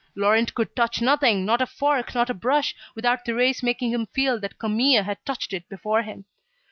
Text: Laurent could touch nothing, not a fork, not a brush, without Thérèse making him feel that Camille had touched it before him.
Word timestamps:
Laurent 0.15 0.55
could 0.55 0.75
touch 0.75 0.99
nothing, 0.99 1.45
not 1.45 1.61
a 1.61 1.67
fork, 1.67 2.15
not 2.15 2.27
a 2.27 2.33
brush, 2.33 2.73
without 2.95 3.23
Thérèse 3.23 3.61
making 3.61 3.91
him 3.91 4.07
feel 4.07 4.39
that 4.39 4.57
Camille 4.57 5.03
had 5.03 5.23
touched 5.27 5.53
it 5.53 5.69
before 5.69 6.01
him. 6.01 6.25